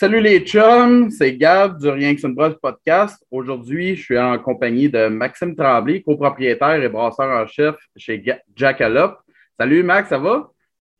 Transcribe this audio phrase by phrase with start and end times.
[0.00, 3.22] Salut les chums, c'est Gab du Rien que une brosse podcast.
[3.30, 8.24] Aujourd'hui, je suis en compagnie de Maxime Tremblay, copropriétaire et brasseur en chef chez
[8.56, 9.18] Jackalope.
[9.58, 10.50] Salut Max, ça va?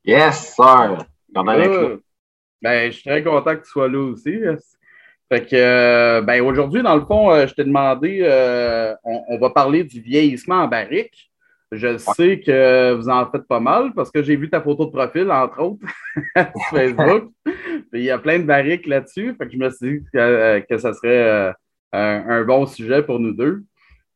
[0.04, 0.98] Yes, sir.
[1.34, 1.96] Euh,
[2.60, 4.38] ben, je suis très content que tu sois là aussi.
[5.32, 8.20] Fait que, euh, ben, aujourd'hui, dans le fond, euh, je t'ai demandé,
[9.02, 11.29] on, on, va parler du vieillissement en barrique.
[11.72, 14.90] Je sais que vous en faites pas mal parce que j'ai vu ta photo de
[14.90, 15.86] profil, entre autres,
[16.36, 17.30] sur Facebook.
[17.92, 19.34] il y a plein de barriques là-dessus.
[19.38, 21.52] Fait que je me suis dit que, euh, que ça serait euh,
[21.92, 23.62] un, bon sujet pour nous deux.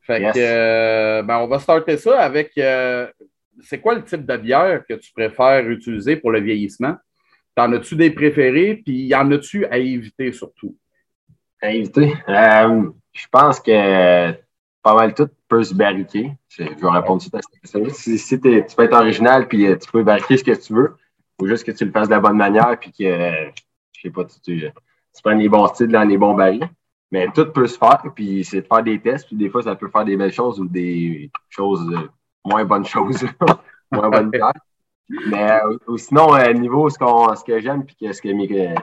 [0.03, 2.53] Fait que, euh, ben, on va starter ça avec
[3.63, 6.97] c'est quoi le type de bière que tu préfères utiliser pour le vieillissement?
[7.55, 8.83] T'en as-tu des préférés?
[8.85, 10.77] Puis y en as-tu à éviter surtout?
[11.63, 12.13] À éviter?
[12.27, 14.33] je pense que
[14.83, 15.31] pas mal tout
[15.63, 16.33] se barriquer.
[16.49, 17.85] Je vais répondre tout à cette question.
[17.91, 20.97] Si, si tu peux être original puis euh, tu peux barriquer ce que tu veux,
[21.39, 23.05] faut juste que tu le fasses de la bonne manière puis que,
[23.93, 24.73] je sais pas, tu, tu,
[25.23, 26.69] prennes les bons styles dans les bons barils.
[27.11, 29.77] Mais tout peut se faire, puis c'est de faire des tests, puis des fois, ça
[29.77, 32.09] peut faire des belles choses ou des choses, euh,
[32.45, 33.25] moins bonnes choses,
[33.93, 34.53] moins bonnes bières.
[35.29, 38.75] Mais euh, sinon, niveau ce, ce que j'aime, puis ce que mes,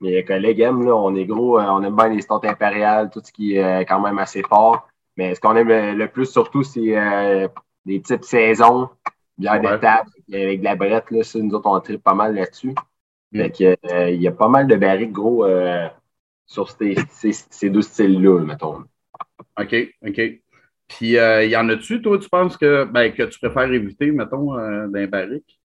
[0.00, 3.32] mes collègues aiment, là, on est gros, on aime bien les stocks impériales, tout ce
[3.32, 4.86] qui est quand même assez fort.
[5.18, 7.48] Mais ce qu'on aime le plus surtout, c'est euh,
[7.84, 8.88] des types saison,
[9.36, 11.10] bière de table, avec de la brette.
[11.10, 12.72] Là, nous autres, on tripe pas mal là-dessus.
[13.32, 13.40] Mm.
[13.40, 15.88] Euh, il y a pas mal de barriques gros euh,
[16.46, 18.84] sur ces, ces, deux styles-là, mettons.
[19.60, 19.74] OK,
[20.06, 20.20] OK.
[20.86, 24.54] Puis, il y en a-tu, toi, tu penses que, ben, que tu préfères éviter, mettons,
[24.86, 25.60] d'un barrique?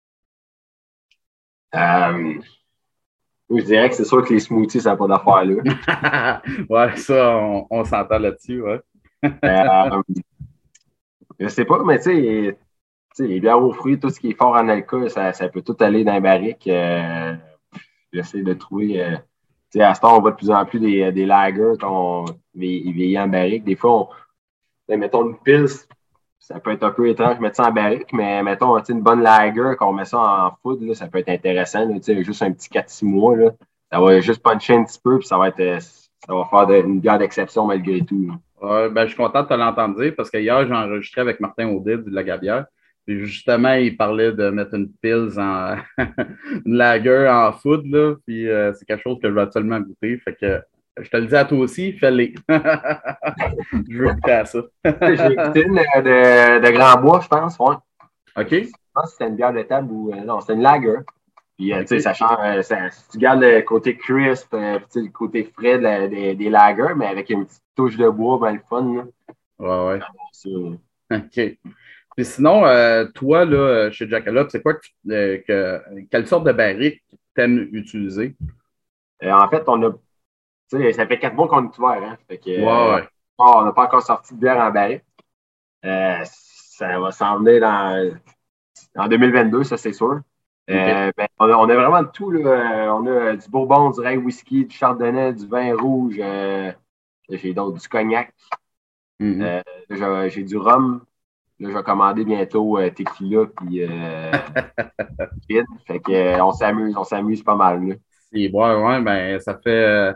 [3.51, 6.43] je dirais que c'est sûr que les smoothies, ça n'a pas d'affaire là.
[6.69, 8.81] ouais, ça, on, on s'entend là-dessus, ouais.
[9.25, 10.03] Euh,
[11.39, 12.57] je sais pas, mais tu
[13.15, 15.63] sais, les bières aux fruits, tout ce qui est fort en alcool, ça, ça peut
[15.63, 16.69] tout aller dans les barriques.
[16.69, 17.35] Euh,
[18.13, 19.03] J'essaie de trouver.
[19.03, 19.17] Euh,
[19.71, 22.25] sais, à ce temps, on voit de plus en plus des, des lagers qu'on
[22.55, 23.65] vieillit en barrique.
[23.65, 24.09] Des fois,
[24.89, 25.69] on, mettons une pils,
[26.39, 29.23] ça peut être un peu étrange de mettre ça en barrique, mais mettons une bonne
[29.23, 31.87] lager, qu'on met ça en food, là, ça peut être intéressant.
[32.01, 33.37] Juste un petit 4-6 mois.
[33.37, 33.51] Là,
[33.93, 37.01] ça va juste puncher un petit peu, puis ça va être ça va faire une
[37.01, 38.33] bière d'exception malgré tout.
[38.61, 41.69] Ben, je suis content de te l'entendre dire parce que hier, j'ai enregistré avec Martin
[41.69, 42.67] Audit de la Gabière.
[43.09, 45.77] Puis justement, il parlait de mettre une pils en
[46.67, 47.87] une lager en food.
[47.87, 50.19] Là, puis euh, c'est quelque chose que je veux absolument goûter.
[50.19, 50.61] Fait que
[51.01, 52.35] je te le dis à toi aussi, fais-les.
[52.49, 54.61] je veux goûter à ça.
[54.85, 57.59] j'ai goûté une de, de, Grand Bois, je pense.
[57.59, 57.77] Ouais.
[58.37, 58.51] OK.
[58.51, 60.13] Je pense que c'était une bière de table ou.
[60.13, 60.99] Euh, non, c'était une lager.
[61.59, 62.39] Puis, euh, tu sais, ça change.
[62.41, 67.07] Euh, si tu gardes le côté crisp, euh, le côté frais des, des lagers, mais
[67.07, 68.95] avec une petite touche de bois, ben le fun.
[68.95, 69.05] Là.
[69.59, 71.17] Ouais, ouais.
[71.17, 71.59] OK.
[72.17, 72.61] Puis sinon,
[73.13, 77.03] toi, là, chez Jackalope, c'est quoi que, quelle sorte de barrique
[77.35, 78.37] t'aimes utiliser?
[79.25, 79.91] en fait, on a.
[80.71, 82.19] Tu sais, ça fait quatre mois qu'on est ouvert, hein.
[82.29, 83.09] Fait que, ouais, ouais.
[83.39, 85.03] on n'a pas encore sorti de bière en barrique.
[85.83, 88.13] ça va s'en venir dans,
[88.97, 90.21] en 2022, ça, c'est sûr.
[90.71, 92.31] Euh, ben, on, a, vraiment de tout.
[92.31, 92.95] Là.
[92.95, 96.17] On a du bourbon, du rye whisky, du chardonnay, du vin rouge.
[96.21, 96.73] Euh,
[97.31, 98.35] j'ai d'autres, du cognac.
[99.21, 99.63] Mm-hmm.
[99.91, 101.03] Euh, j'ai du rhum.
[101.61, 103.81] Là, je vais commander bientôt tequila puis
[105.87, 107.99] Fait que on s'amuse, on s'amuse pas mal.
[108.33, 110.15] Ouais, ouais, ben ça fait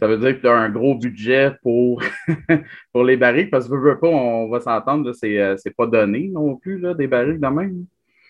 [0.00, 2.02] ça veut dire que tu as un gros budget pour,
[2.92, 6.56] pour les barriques, parce que veux, pas, on va s'entendre, c'est, c'est pas donné non
[6.56, 7.84] plus, là, des barriques de même.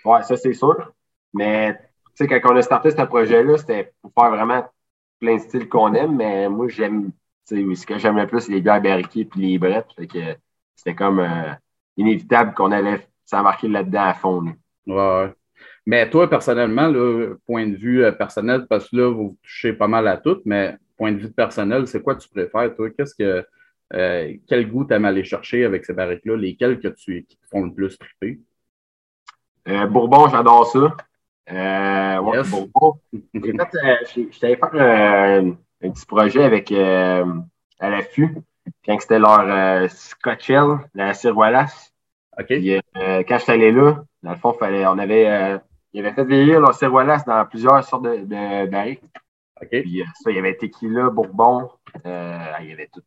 [0.04, 0.92] Ouais, ça c'est sûr.
[1.34, 1.74] Mais,
[2.16, 4.64] tu sais, quand on a starté ce projet-là, c'était pour faire vraiment
[5.18, 7.12] plein de styles qu'on aime, mais moi, j'aime,
[7.46, 9.92] tu sais, ce que j'aime le plus, c'est les bières barriquées puis les brettes.
[9.96, 10.18] Fait que
[10.74, 11.52] c'était comme euh,
[11.96, 14.52] inévitable qu'on allait s'embarquer là-dedans à fond.
[14.86, 15.32] Ouais.
[15.86, 19.88] Mais toi, personnellement, là, point de vue euh, personnel, parce que là, vous touchez pas
[19.88, 22.90] mal à tout, mais point de vue personnel, c'est quoi tu préfères, toi?
[22.90, 23.46] Qu'est-ce que
[23.94, 26.36] euh, quel goût tu aimes aller chercher avec ces barriques-là?
[26.36, 28.40] Lesquelles que tu, qui te font le plus triper?
[29.88, 30.96] Bourbon, j'adore ça.
[31.50, 32.50] Euh, ouais, yes.
[32.50, 33.00] bon,
[33.34, 33.96] J'ai fait, euh,
[34.30, 35.52] j'étais faire euh,
[35.82, 37.24] un petit projet avec euh,
[37.80, 38.36] à l'affût,
[38.84, 41.92] quand c'était leur euh, Scotchell, la Sir Wallace.
[42.38, 42.46] OK.
[42.46, 45.58] Puis, euh, quand j'étais allé là, dans le fond, fallait, on avait, euh,
[45.92, 48.98] il avait fait vieillir leur Sir Wallace dans plusieurs sortes de, de.
[49.70, 51.70] Puis ça, il y avait tequila, bourbon,
[52.04, 52.10] il
[52.68, 53.02] y avait tout.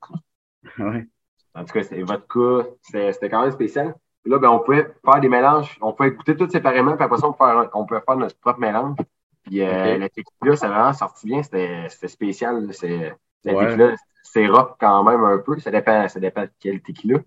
[0.80, 1.06] Ouais.
[1.54, 3.96] En tout cas, c'était vodka, c'était quand même spécial.
[4.26, 5.78] Puis là, ben, on pouvait faire des mélanges.
[5.82, 8.36] On pouvait écouter tout séparément, puis après ça, on pouvait faire, on pouvait faire notre
[8.40, 8.98] propre mélange.
[9.44, 11.44] Puis euh, le tequila, ça a vraiment sorti bien.
[11.44, 12.68] C'était spécial.
[12.72, 13.14] C'est
[13.46, 13.96] ouais.
[14.24, 15.60] c'est rock quand même un peu.
[15.60, 17.20] Ça dépend, ça dépend de quel tequila.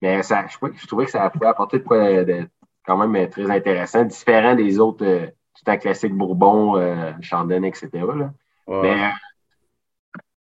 [0.00, 2.48] Mais ça, je, je trouvais que ça pouvait apporter de quoi de,
[2.86, 7.90] quand même très intéressant, différent des autres, euh, tout un classique Bourbon, euh, Chandon, etc.
[7.92, 8.32] Là.
[8.66, 8.80] Ouais.
[8.80, 9.10] Mais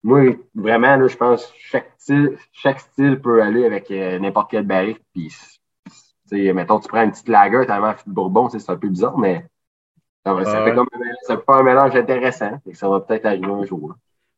[0.04, 0.22] moi,
[0.56, 4.98] vraiment, là, je pense que chaque style, chaque style peut aller avec n'importe quel baril.
[5.14, 5.61] Puis,
[6.32, 9.46] mettons, tu prends une petite lager, tellement de bourbon, c'est un peu bizarre, mais
[10.26, 10.88] ça, fait comme
[11.24, 12.60] ça fait un mélange intéressant.
[12.66, 13.96] Et ça va peut-être arriver un jour.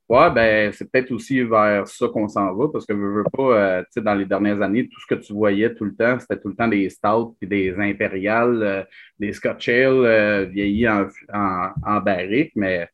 [0.09, 3.57] Ouais, ben, c'est peut-être aussi vers ça qu'on s'en va, parce que je veux pas,
[3.57, 6.19] euh, tu sais, dans les dernières années, tout ce que tu voyais tout le temps,
[6.19, 8.83] c'était tout le temps des stouts et des impériales, euh,
[9.17, 12.87] des scotch ale euh, vieillis en, en, barrique, mais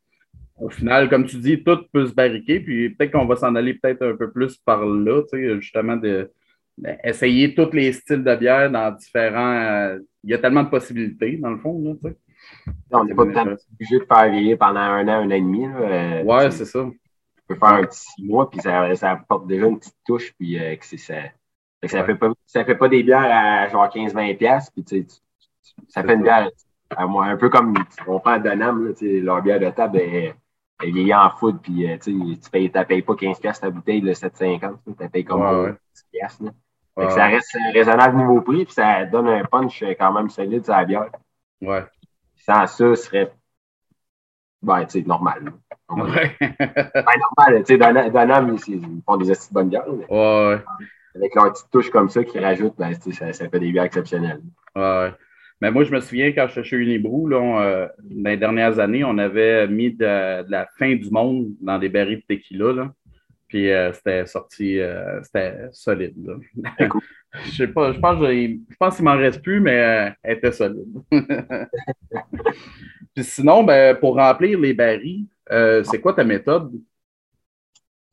[0.59, 3.73] au final, comme tu dis, tout peut se barriquer, puis peut-être qu'on va s'en aller
[3.73, 6.31] peut-être un peu plus par là, tu sais, justement, de,
[7.03, 9.97] essayer tous les styles de bière dans différents.
[10.23, 12.17] il y a tellement de possibilités, dans le fond, là, tu sais.
[12.91, 15.67] On n'est pas obligé de faire vieillir pendant un an, un an et demi.
[15.67, 15.75] Là.
[15.75, 16.85] Euh, ouais, c'est ça.
[16.85, 20.33] Tu peux faire un petit six mois, puis ça, ça apporte déjà une petite touche,
[20.37, 21.15] puis euh, que ça.
[21.85, 25.05] ça, fait pas, ça fait pas des bières à genre 15-20$, puis tu,
[25.87, 26.49] ça fait une bière
[26.95, 27.75] à moi, un peu comme
[28.07, 30.33] on prend Donham, leur bière de table est,
[30.83, 35.09] est en food, puis euh, tu payes, payes pas 15$ ta bouteille de 7,50$, tu
[35.09, 35.75] payes comme ouais,
[36.13, 36.45] 10$.
[36.45, 36.51] Là.
[37.09, 40.85] Ça reste raisonnable niveau prix, puis ça donne un punch quand même solide sur la
[40.85, 41.09] bière.
[41.61, 41.83] Ouais
[42.49, 43.31] sans ça, ce serait
[44.61, 45.53] ben, tu sais, normal.
[45.89, 46.35] Ouais.
[46.39, 49.87] ben, normal, tu sais, Donham, ils font des astuces de bonne bière.
[49.87, 50.57] Ouais,
[51.15, 54.41] Avec leur petite touche comme ça qu'ils rajoutent, ben, ça, ça fait des bières exceptionnelles.
[54.75, 55.13] Ouais.
[55.61, 58.79] Mais moi, je me souviens quand je suis chez Unibrou, là, euh, dans les dernières
[58.79, 62.73] années, on avait mis de, la fin du monde dans des barils de tequila.
[62.73, 62.93] Là.
[63.49, 66.37] Puis euh, c'était sorti, euh, c'était solide.
[66.89, 67.01] Cool.
[67.45, 70.51] je sais pas, je pense, je pense qu'il m'en reste plus, mais euh, elle était
[70.51, 71.01] solide.
[73.15, 76.71] Puis sinon, ben, pour remplir les barils, c'est quoi ta méthode?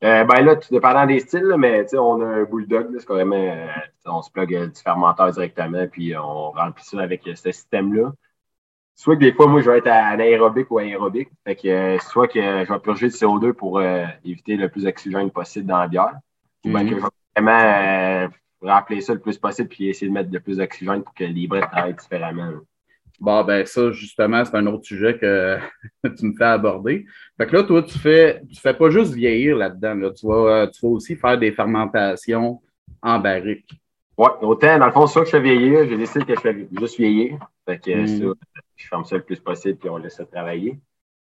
[0.01, 3.55] ben là, tout dépendant des styles, mais on a un bulldog, c'est carrément,
[4.05, 8.11] on se plug du fermenteur directement, puis on remplit ça avec ce système-là
[8.97, 11.29] soit que des fois, moi, je vais être anaérobique ou aérobique.
[11.45, 14.83] Fait que euh, soit que je vais purger du CO2 pour euh, éviter le plus
[14.83, 16.15] d'oxygène possible dans la bière.
[16.65, 18.27] Ou bien que je vais vraiment euh,
[18.61, 21.47] rappeler ça le plus possible puis essayer de mettre le plus d'oxygène pour que les
[21.47, 22.53] brettes travaillent différemment.
[23.19, 25.57] Bon, ben ça, justement, c'est un autre sujet que
[26.17, 27.05] tu me fais aborder.
[27.37, 30.11] Fait que là, toi, tu fais, tu fais pas juste vieillir là-dedans.
[30.11, 32.61] Tu, vas, tu vas aussi faire des fermentations
[33.03, 33.69] en barrique.
[34.17, 36.67] Oui, autant, dans le fond, ça que je fais vieillir, j'ai décidé que je fais
[36.79, 37.37] juste vieillir.
[37.67, 38.07] Fait que mm.
[38.07, 38.25] ça,
[38.77, 40.79] je ferme ça le plus possible, puis on laisse ça travailler.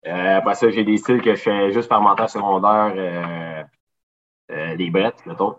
[0.06, 3.62] Euh, après ça, j'ai des styles que je fais juste fermentation secondaire, euh,
[4.52, 5.56] euh, des brettes, mettons.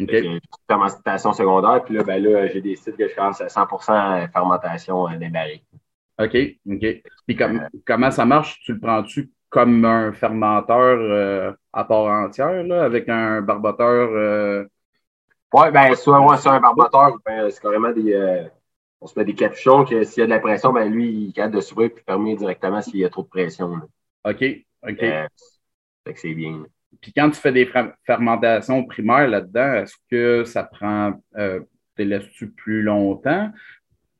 [0.00, 0.40] Okay.
[0.66, 5.08] Fermentation secondaire, puis là, ben là j'ai des styles que je fais à 100% fermentation
[5.18, 5.66] des barriques.
[6.18, 6.36] OK,
[6.70, 7.02] OK.
[7.26, 7.36] Puis
[7.84, 8.60] comment ça marche?
[8.60, 14.66] Tu le prends-tu comme un fermenteur à part entière, là, avec un barboteur?
[15.52, 18.48] Oui, ben soit ouais, c'est un barboteur, ben, c'est carrément des
[19.00, 21.32] on se met des capuchons que s'il y a de la pression, ben lui, il
[21.32, 23.72] capable de s'ouvrir et fermer directement s'il y a trop de pression.
[24.24, 24.44] OK.
[24.82, 25.02] OK.
[25.02, 25.26] Euh,
[26.04, 26.64] fait que c'est bien.
[27.00, 27.70] Puis quand tu fais des
[28.04, 31.12] fermentations primaires là-dedans, est-ce que ça prend.
[31.36, 31.60] Euh,
[31.96, 33.50] te laisses-tu plus longtemps?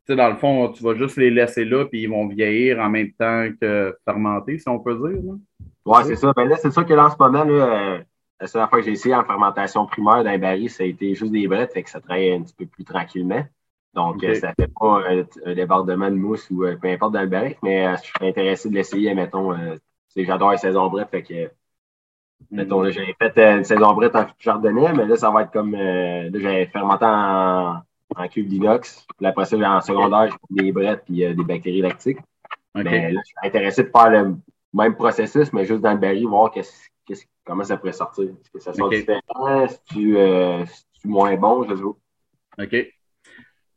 [0.07, 2.79] Tu sais, dans le fond, tu vas juste les laisser là, puis ils vont vieillir
[2.79, 5.23] en même temps que fermenter, si on peut dire.
[5.85, 6.33] Oui, c'est ça.
[6.35, 8.03] Ben là, c'est ça que là, en ce moment, là, euh,
[8.41, 11.33] la seule fois que j'ai essayé en fermentation primaire d'un baril, ça a été juste
[11.33, 13.45] des brettes, fait que ça travaille un petit peu plus tranquillement.
[13.95, 17.15] Donc, euh, ça ne fait pas euh, un débordement de mousse ou euh, peu importe
[17.15, 19.55] dans le barrique, mais je suis intéressé de l'essayer, mettons.
[20.17, 21.51] J'adore les saisons brettes, fait que.
[22.51, 25.73] Mettons, là, j'avais fait une saison brette en chardonnay, mais là, ça va être comme.
[25.73, 27.81] là, j'avais fermenté en,
[28.17, 29.07] en cube d'inox.
[29.17, 32.19] Puis après ça, en secondaire, j'ai des brettes puis des bactéries lactiques.
[32.75, 34.37] Mais là, je suis intéressé de faire le
[34.73, 36.53] même processus, mais juste dans le baril, voir
[37.45, 38.25] comment ça pourrait sortir.
[38.25, 39.65] Est-ce que ça sort différent?
[39.65, 41.65] Est-ce moins bon?
[41.65, 42.65] Je sais pas.
[42.65, 42.98] OK.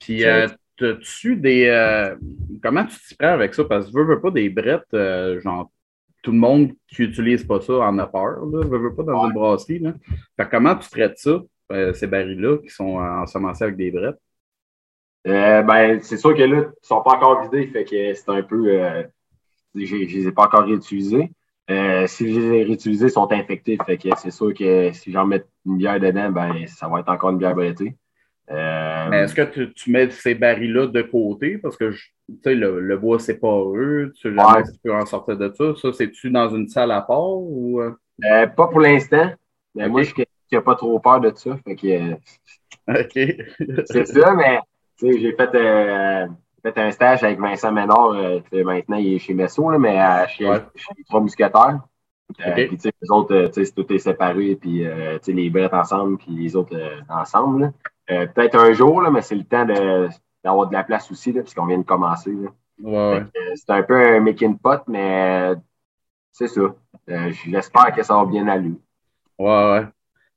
[0.01, 0.47] Puis, euh,
[0.81, 1.67] as-tu des.
[1.67, 2.15] Euh,
[2.61, 3.63] comment tu t'y prends avec ça?
[3.63, 5.71] Parce que veux, veux pas des brettes, euh, genre,
[6.23, 9.27] tout le monde qui n'utilise pas ça en a peur, là, veux, veux pas dans
[9.27, 9.79] une brasserie.
[9.79, 9.93] Là.
[10.37, 11.39] Fait comment tu traites ça,
[11.93, 14.19] ces barils-là qui sont ensemencés avec des brettes?
[15.23, 18.41] ben, c'est sûr que là, ils ne sont pas encore vidés, fait que c'est un
[18.41, 18.65] peu.
[19.75, 21.31] je ne les ai pas encore réutilisés.
[22.07, 23.77] si je les ai réutilisés, ils sont infectés.
[23.85, 27.09] Fait que c'est sûr que si j'en mets une bière dedans, ben, ça va être
[27.09, 27.95] encore une bière brettée.
[28.51, 31.57] Euh, Mais est-ce que tu, mets ces barils-là de côté?
[31.57, 31.93] Parce que
[32.45, 34.11] le, le bois, c'est pas eux.
[34.15, 35.73] Tu sais jamais si tu peux en sortir de ça.
[35.81, 37.79] Ça, c'est-tu dans une salle à part ou.
[37.81, 37.95] Euh?
[38.25, 39.31] Euh, pas pour l'instant.
[39.75, 41.57] Mais moi, je n'ai pas trop peur de ça.
[41.63, 42.13] Fait que,
[42.87, 43.85] OK.
[43.85, 44.59] c'est ça, mais
[45.01, 45.51] j'ai fait,
[46.61, 48.13] fait, un stage avec Vincent Ménard.
[48.51, 51.79] maintenant, il est chez Messo, là, mais chez, les Trois Mousquetaires.
[52.29, 52.67] Okay.
[52.67, 54.85] puis, les autres, tout est séparé, puis
[55.27, 56.77] les brettes ensemble, puis les autres
[57.09, 57.73] ensemble.
[58.11, 59.65] Euh, peut-être un jour, là, mais c'est le temps
[60.43, 62.35] d'avoir de, la place aussi, puisqu'on vient de commencer.
[62.77, 65.55] c'est un peu un making pot, mais
[66.31, 66.61] c'est ça.
[67.09, 68.73] Euh, j'espère que ça va bien aller.
[69.37, 69.85] Ouais, ouais.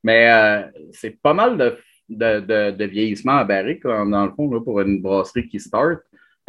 [0.03, 1.79] Mais euh, c'est pas mal de,
[2.09, 6.01] de, de, vieillissement à barrique, dans le fond, là, pour une brasserie qui start.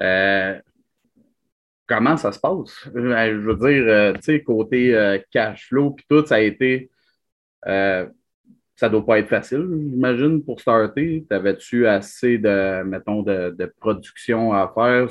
[0.01, 0.59] Euh,
[1.87, 2.87] comment ça se passe?
[2.95, 6.89] Euh, je veux dire, tu sais, côté cash flow, puis tout, ça a été.
[8.75, 11.25] Ça doit pas être facile, j'imagine, pour starter.
[11.29, 15.07] T'avais-tu assez de, mettons, de, de, production à faire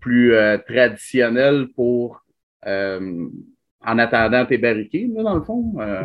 [0.00, 0.34] plus
[0.66, 2.24] traditionnel pour
[3.86, 5.74] en attendant tes barriquets, dans le fond?
[5.78, 6.02] Euh...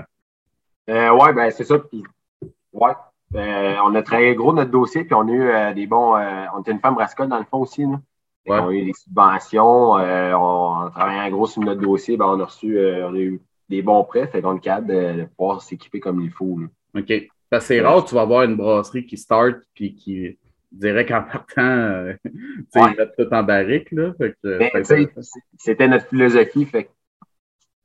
[0.89, 1.79] euh oui, ben c'est ça.
[1.79, 2.03] Puis,
[2.73, 2.91] ouais.
[3.33, 6.15] Euh, on a travaillé gros notre dossier, puis on a eu euh, des bons.
[6.53, 7.83] on était une femme rascale dans le fond aussi.
[7.83, 7.99] Là.
[8.47, 9.93] On a eu des subventions.
[9.93, 12.17] on, travaillait gros sur notre dossier.
[12.17, 14.27] Ben, on a reçu on a eu des bons prêts.
[14.27, 16.59] Fait qu'on est capable de, pouvoir s'équiper comme il faut.
[16.59, 16.67] Là.
[16.99, 17.27] OK.
[17.49, 20.37] Parce c'est rare, tu vas avoir une brasserie qui start puis qui
[20.71, 22.31] dirait qu'en partant, tu
[22.69, 23.91] sais, tout en barrique.
[23.91, 24.13] Là,
[25.57, 26.65] c'était notre philosophie.
[26.65, 26.89] Fait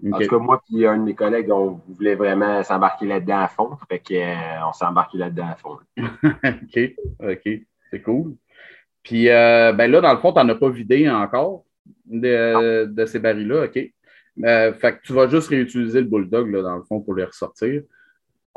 [0.04, 3.48] en tout cas, moi et un de mes collègues, on voulait vraiment s'embarquer là-dedans à
[3.48, 3.70] fond.
[3.88, 5.78] Fait qu'on euh, s'est embarqué là-dedans à fond.
[6.44, 6.80] OK,
[7.20, 7.48] OK.
[7.90, 8.34] C'est cool.
[9.02, 11.64] Puis euh, ben là, dans le fond, tu n'en as pas vidé encore
[12.04, 13.78] de, ces barils-là, OK.
[14.44, 17.24] Euh, fait que tu vas juste réutiliser le bulldog, là, dans le fond, pour les
[17.24, 17.82] ressortir.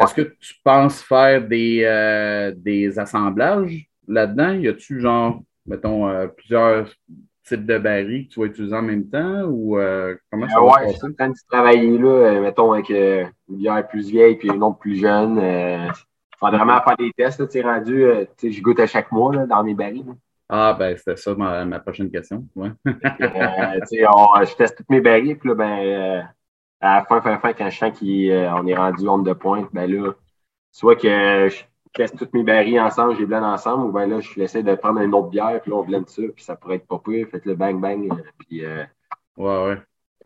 [0.02, 4.54] Est-ce que tu penses faire des, des assemblages là-dedans?
[4.54, 6.88] Y a-tu genre, mettons, plusieurs
[7.50, 10.62] type de baril que tu vas utiliser en même temps ou euh, comment ça euh,
[10.62, 14.08] va ouais, je suis en train de travailler là, euh, mettons avec une bière plus
[14.10, 15.38] vieille puis une autre plus jeune.
[15.38, 15.92] Il
[16.40, 17.50] faudrait vraiment faire des tests.
[17.50, 18.06] Tu rendu,
[18.42, 20.06] je goûte à chaque mois là, dans mes barils.
[20.50, 22.46] Ah, ben, c'était ça ma, ma, prochaine question.
[22.56, 22.72] Ouais.
[22.86, 26.28] je teste toutes mes barils, puis là, ben,
[26.82, 29.90] à la fin, fin, fin, quand je sens qu'on est rendu honte de pointe, ben
[29.92, 30.14] là,
[30.72, 31.64] soit que je
[31.94, 34.76] casse toutes mes barils ensemble, je les blende ensemble, ou bien là, je essaie de
[34.76, 37.28] prendre une autre bière, puis là, on blende ça, puis ça pourrait être pas pire.
[37.30, 38.66] Faites le bang bang, euh, puis.
[38.66, 38.84] Euh,
[39.38, 39.78] ouais, ouais.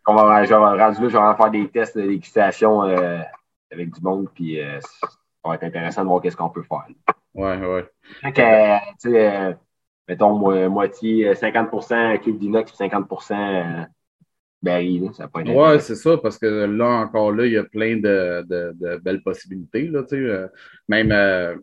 [0.06, 3.20] On va, genre, rendu là, je vais faire des tests de dégustation euh,
[3.72, 6.86] avec du monde, puis ça va être intéressant de voir qu'est-ce qu'on peut faire.
[7.32, 7.90] Ouais, ouais.
[8.22, 9.56] Donc,
[10.08, 10.38] mettons,
[10.70, 13.86] moitié, 50% cube d'inox, 50%
[14.64, 17.64] baril, ça peut être Ouais, c'est ça, parce que là, encore là, il y a
[17.64, 19.86] plein de, de, belles possibilités.
[19.86, 20.02] Là,
[20.88, 21.54] même, euh,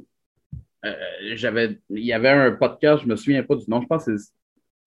[0.86, 0.93] euh,
[1.33, 4.05] j'avais, il y avait un podcast, je ne me souviens pas du nom, je pense
[4.05, 4.31] que c'est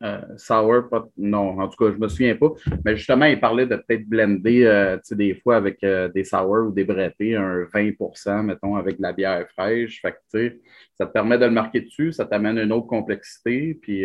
[0.04, 2.52] euh, Sour, non, en tout cas, je ne me souviens pas.
[2.84, 7.34] Mais justement, il parlait de peut-être blender des fois avec des sour ou des brettés,
[7.36, 10.00] un 20% mettons, avec de la bière fraîche.
[10.02, 10.58] Fait que,
[10.94, 14.04] ça te permet de le marquer dessus, ça t'amène une autre complexité, puis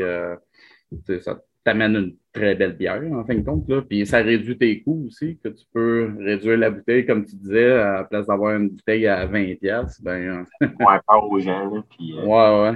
[1.22, 3.68] ça t'amène une très belle bière, en fin de compte.
[3.70, 3.82] Là.
[3.82, 7.72] Puis ça réduit tes coûts aussi, que tu peux réduire la bouteille, comme tu disais,
[7.72, 10.01] à la place d'avoir une bouteille à 20$.
[10.01, 10.70] Ben, ouais,
[11.08, 11.84] pas aux gens.
[11.89, 12.72] puis, euh, Ouais,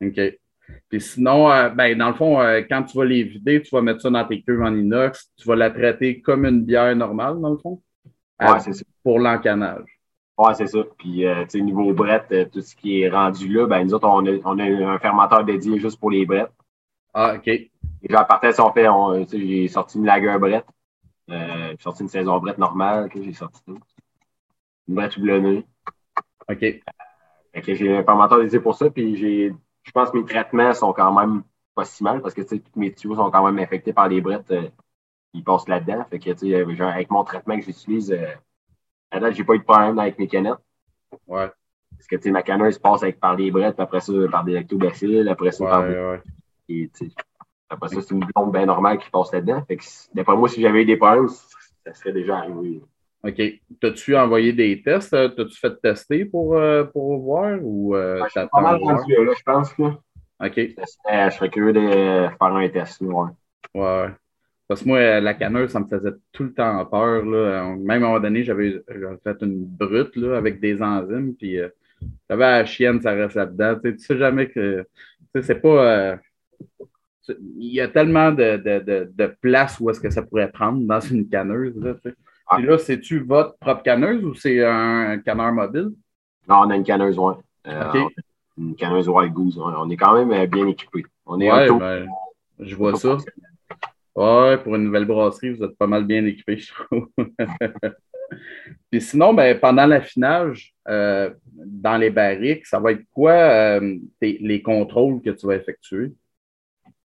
[0.00, 0.08] ouais.
[0.08, 0.38] OK.
[0.88, 3.82] Puis sinon, euh, ben, dans le fond, euh, quand tu vas les vider, tu vas
[3.82, 5.30] mettre ça dans tes cuves en inox.
[5.36, 7.82] Tu vas la traiter comme une bière normale, dans le fond.
[8.40, 8.84] Ouais, c'est ça.
[9.02, 10.00] Pour l'encanage.
[10.36, 10.80] Ouais, c'est ça.
[10.98, 14.26] Puis, tu sais, niveau brette, tout ce qui est rendu là, ben, nous autres, on
[14.26, 16.52] a, on a un fermenteur dédié juste pour les brettes.
[17.14, 17.48] Ah, OK.
[17.48, 17.70] Et
[18.10, 18.88] genre, partais, on fait,
[19.38, 20.66] j'ai sorti une lager brette.
[21.30, 23.08] Euh, j'ai sorti une saison brette normale.
[23.14, 23.78] j'ai sorti tout.
[24.88, 25.64] Une brette houblonnée.
[26.48, 26.64] OK.
[27.54, 28.90] j'ai un fermenteur dédié pour ça.
[28.90, 29.52] Puis j'ai,
[29.82, 31.42] je pense que mes traitements sont quand même
[31.74, 34.50] pas si mal parce que tous mes tuyaux sont quand même infectés par les brettes.
[34.50, 34.68] Euh,
[35.34, 36.04] ils passent là-dedans.
[36.10, 38.34] Fait que, genre, avec mon traitement que j'utilise, euh,
[39.10, 40.58] à date, j'ai pas eu de problème avec mes canettes.
[41.26, 41.50] Ouais.
[41.90, 44.44] Parce que, tu sais, ma canneuse passe avec, par les brettes, puis après ça, par
[44.44, 46.22] des lactobacilles, après ça, par ouais.
[46.68, 46.90] Et,
[47.68, 49.64] après ça, c'est une blonde bien normale qui passe là-dedans.
[49.66, 52.82] Fait que, d'après moi, si j'avais eu des problèmes, ça serait déjà arrivé.
[53.24, 53.40] OK.
[53.80, 55.10] T'as-tu envoyé des tests?
[55.10, 59.42] T'as-tu fait tester pour, euh, pour voir ou euh, ouais, pas mal rendu là, je
[59.44, 59.78] pense.
[59.78, 59.98] Là.
[60.44, 60.56] OK.
[60.56, 63.00] Je, serais curieux de faire un test.
[63.00, 63.30] Ouais.
[63.74, 64.08] ouais.
[64.66, 67.24] Parce que moi, la canneuse, ça me faisait tout le temps peur.
[67.24, 67.76] Là.
[67.76, 68.82] Même à un moment donné, j'avais
[69.22, 71.68] fait une brute là, avec des enzymes, puis euh,
[72.28, 73.78] j'avais la chienne, ça reste là-dedans.
[73.84, 74.86] Tu sais, sais jamais que.
[75.42, 75.68] C'est pas.
[75.68, 76.16] Euh,
[77.28, 81.00] il y a tellement de, de, de, place où est-ce que ça pourrait prendre dans
[81.00, 81.76] une canneuse.
[81.76, 81.94] Là,
[82.56, 82.60] ah.
[82.60, 85.92] là, c'est-tu votre propre canneuse ou c'est un canneur mobile?
[86.48, 87.34] Non, on a une canneuse, oui.
[87.66, 88.08] Euh,
[88.58, 89.58] une canneuse Wild Goose.
[89.58, 91.04] On est quand même euh, bien équipé.
[91.26, 92.06] On est ouais, ben,
[92.58, 93.16] je vois ça.
[94.14, 97.08] Ouais, pour une nouvelle brasserie, vous êtes pas mal bien équipé, je trouve.
[98.90, 103.78] Puis sinon, ben, pendant l'affinage, euh, dans les barriques, ça va être quoi
[104.20, 106.12] les contrôles que tu vas effectuer?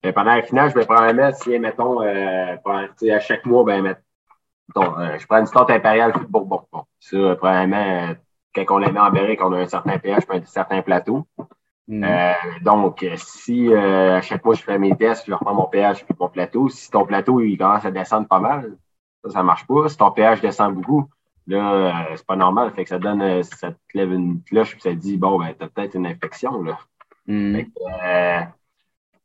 [0.03, 3.97] Ben, pendant je vais probablement, si, mettons, à chaque mois, ben,
[4.77, 6.63] euh, je prends une start impériale de Bourbon.
[6.73, 8.15] Bon, ça, probablement, euh,
[8.55, 11.27] quand on met en barrique, on a un certain pH, un certain plateau.
[11.89, 12.05] Mm.
[12.05, 16.15] Euh, donc, si à chaque mois je fais mes tests, je reprends mon pH puis
[16.19, 16.69] mon plateau.
[16.69, 18.77] Si ton plateau il commence à descendre pas mal,
[19.25, 19.89] ça, ça marche pas.
[19.89, 21.09] Si ton pH descend beaucoup,
[21.49, 22.71] Là, c'est pas normal.
[22.71, 25.67] Fait que ça donne, ça te lève une cloche, puis ça dit, bon, ben, t'as
[25.67, 26.79] peut-être une infection, là.
[27.27, 27.57] Hmm.
[27.57, 28.45] Fait que,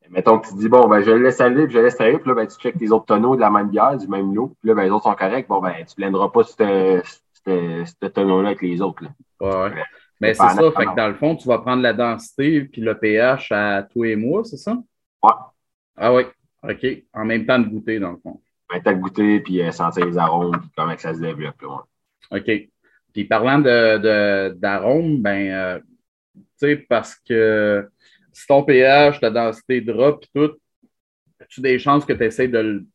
[0.10, 2.18] mettons que tu dis, bon, ben, je le laisse aller, puis je le laisse aller,
[2.18, 4.56] puis là, ben, tu checkes les autres tonneaux de la même bière, du même lot,
[4.60, 8.62] puis là, ben, les autres sont corrects, bon, ben, tu blenderas pas ce tonneau-là avec
[8.62, 9.10] les autres, là.
[9.40, 9.72] Ouais.
[10.20, 12.98] Mais c'est ça, fait que dans le fond, tu vas prendre la densité puis le
[12.98, 14.76] pH à tous les mois, c'est ça?
[15.22, 15.32] Ouais.
[15.96, 16.24] Ah oui,
[16.64, 16.86] OK.
[17.14, 18.42] En même temps de goûter, dans le fond.
[18.70, 21.62] En même temps de goûter, puis euh, sentir les arômes, puis comment ça se développe.
[21.62, 21.84] Là,
[22.32, 22.52] OK.
[23.14, 25.80] Puis parlant d'arômes, de, ben, euh,
[26.36, 27.88] tu sais, parce que
[28.38, 30.56] si ton pH, ta densité drop, puis tout,
[31.42, 32.86] as-tu des chances que tu essaies de le,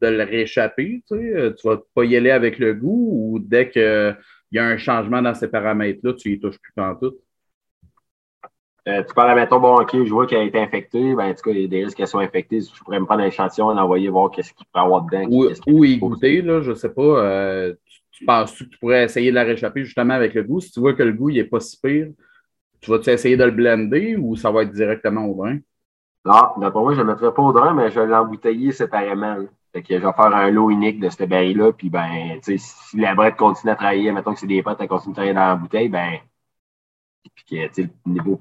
[0.00, 1.02] de le rééchapper?
[1.06, 1.54] Tu sais?
[1.54, 4.14] Tu vas pas y aller avec le goût ou dès que
[4.50, 7.14] il y a un changement dans ces paramètres-là, tu y touches plus en tout.
[8.88, 11.14] Euh, tu parles, mettons, bon, OK, je vois qu'elle a été infectée.
[11.14, 12.60] Ben, en tout cas, il y a des risques qu'elle soit infectée.
[12.60, 15.26] Je pourrais me prendre un échantillon, l'envoyer voir qu'est-ce qu'il peut avoir dedans.
[15.30, 17.02] Ou, ou y goûter, là, je ne sais pas.
[17.02, 17.74] Euh,
[18.10, 20.60] tu, penses que tu pourrais essayer de la réchapper justement avec le goût?
[20.60, 22.08] Si tu vois que le goût n'est pas si pire,
[22.80, 25.58] tu vas-tu essayer de le blender ou ça va être directement au drain?
[26.24, 29.38] Non, d'après moi, je ne le mettrai pas au drain, mais je vais l'embouteiller séparément.
[29.72, 32.64] Fait que je vais faire un lot unique de ce baril-là, puis ben, tu sais,
[32.88, 35.34] si la brette continue à travailler, mettons que c'est des potes, elle continue à travailler
[35.34, 36.18] dans la bouteille, ben,
[37.34, 38.40] puis que, tu sais, le niveau.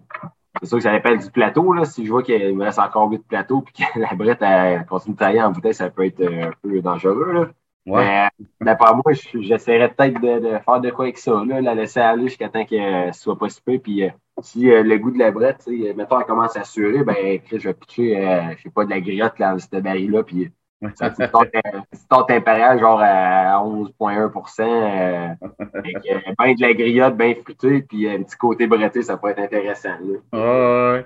[0.62, 1.86] C'est sûr que ça dépend du plateau, là.
[1.86, 5.13] Si je vois qu'il me reste encore 8 plateaux, puis que la brette, elle continue
[5.13, 7.48] de travailler en bouteille, ça peut être un peu dangereux, là.
[7.86, 8.27] Ouais.
[8.60, 12.27] Mais, par moi, j'essaierais peut-être de, faire de quoi avec ça, là, la laisser aller
[12.27, 14.10] jusqu'à temps qu'elle soit pas si peu, puis euh,
[14.41, 17.58] si euh, le goût de la brette, sais, mettons, elle commence à surer, ben, je
[17.58, 20.51] vais pitcher, euh, je sais pas, de la griotte dans ce baril-là, puis
[20.96, 25.36] ça fait ton impérial genre à 11,1 euh,
[25.74, 29.29] avec euh, ben de la griotte, bien fruitée, puis un petit côté bretté, ça peut
[29.29, 29.98] être intéressant.
[30.31, 30.93] Là.
[30.93, 31.05] ouais.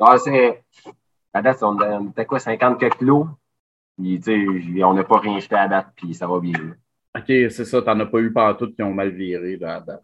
[0.00, 0.62] Ah, c'est.
[1.32, 3.26] À date, on était quoi, 50 kilos?
[3.98, 4.20] Puis,
[4.84, 6.52] on n'a pas rien jeté à date, puis ça va bien.
[7.16, 7.82] OK, c'est ça.
[7.82, 10.02] Tu n'en as pas eu partout qui ont mal viré là, à date.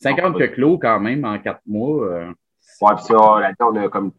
[0.00, 2.06] 50 kilos quand même en 4 mois.
[2.06, 2.32] Euh...
[2.80, 4.12] Ouais, puis ça, là-dedans, on a comme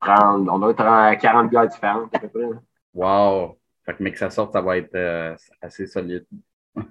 [0.00, 2.48] 30, on a 40 gars différentes à peu près.
[2.94, 3.58] Wow!
[3.84, 6.24] Fait que, mais que ça sorte, ça va être euh, assez solide.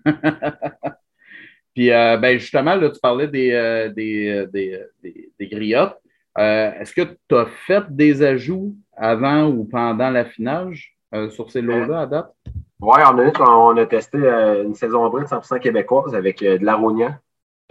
[1.74, 5.98] Puis, euh, ben justement, là, tu parlais des, des, des, des, griottes.
[6.38, 10.96] Est-ce que tu as fait des ajouts avant ou pendant l'affinage
[11.32, 12.32] sur ces lots-là à date?
[12.80, 17.20] Oui, on a, on a testé une saison brute 100% québécoise avec de l'aronia.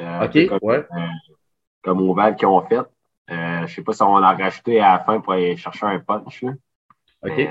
[0.02, 0.86] OK, comme, ouais.
[1.82, 2.82] comme Oval qui ont fait.
[3.28, 6.00] je ne sais pas si on l'a rajouté à la fin pour aller chercher un
[6.00, 6.44] punch.
[7.22, 7.48] OK.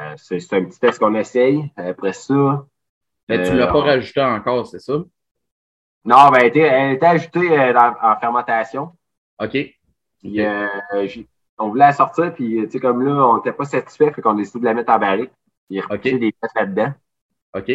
[0.00, 1.70] Euh, c'est un petit test qu'on essaye.
[1.76, 2.66] Après ça.
[3.28, 4.94] Mais tu ne l'as pas euh, rajouté encore, c'est ça?
[6.04, 8.92] Non, ben, elle, était, elle était ajoutée euh, en fermentation.
[9.38, 9.56] OK.
[11.58, 14.34] on voulait la sortir, puis tu sais, comme là, on n'était pas satisfait, fait qu'on
[14.34, 15.32] a décidé de la mettre en barrique.
[15.70, 16.92] Il y a des tests là-dedans.
[17.54, 17.72] OK.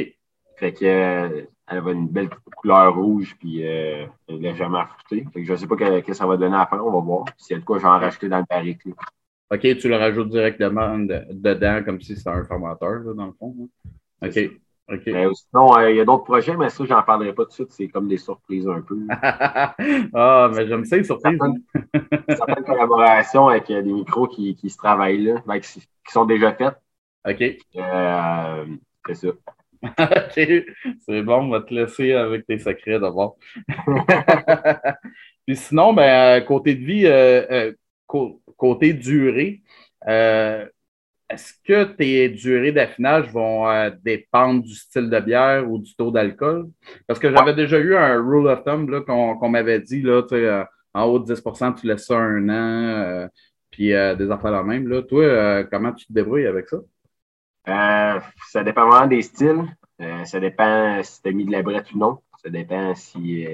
[0.58, 5.26] Fait que elle avait une belle couleur rouge, puis elle est légèrement fruitée.
[5.34, 7.00] Fait que je ne sais pas ce que, ça va donner à fin, on va
[7.00, 7.26] voir.
[7.38, 8.82] S'il y a de quoi, je vais en rajouter dans le barrique.
[9.52, 13.56] OK, tu le rajoutes directement dedans comme si c'était un formateur, dans le fond.
[14.22, 14.28] Hein?
[14.28, 14.52] OK.
[14.92, 17.54] Sinon, euh, il y a d'autres projets, mais ça, je n'en parlerai pas tout de
[17.54, 17.72] suite.
[17.72, 18.98] C'est comme des surprises un peu.
[20.14, 21.38] ah, mais j'aime ça, les surprises.
[21.38, 26.26] Certaines, certaines collaborations avec euh, des micros qui, qui se travaillent là, ben, qui, sont
[26.26, 26.76] déjà faites.
[27.28, 27.44] OK.
[27.76, 28.66] Euh,
[29.08, 29.28] c'est ça.
[30.34, 33.38] C'est bon, on va te laisser avec tes secrets d'abord.
[35.46, 37.08] Puis sinon, ben, côté de vie,
[38.58, 39.62] côté durée,
[40.08, 40.66] euh,
[41.30, 46.12] est-ce que tes durées d'affinage vont euh, dépendre du style de bière ou du taux
[46.12, 46.70] d'alcool?
[47.08, 50.64] Parce que j'avais déjà eu un rule of thumb qu'on m'avait dit, là, euh,
[50.94, 53.30] en haut de 10% tu laisses ça un an,
[53.70, 54.88] puis des affaires la même.
[54.88, 55.04] Là.
[55.04, 56.78] Toi, comment tu te débrouilles avec ça?
[57.70, 59.66] Ça dépend vraiment des styles.
[60.26, 62.20] ça dépend si tu as mis de la brette ou non.
[62.44, 63.46] Ça dépend si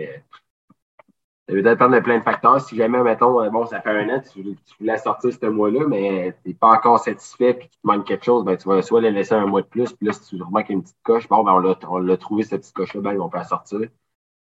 [1.48, 2.60] ça veut dépendre de plein de facteurs.
[2.60, 6.36] Si jamais, mettons, euh, bon, ça fait un an, tu, voulais sortir ce mois-là, mais
[6.42, 9.02] tu n'es pas encore satisfait et qu'il te manque quelque chose, ben, tu vas soit
[9.02, 11.44] le laisser un mois de plus, puis là, si tu remarques une petite coche, bon,
[11.44, 11.54] ben,
[11.88, 13.82] on l'a trouvé, cette petite coche-là, ben, on peut la sortir.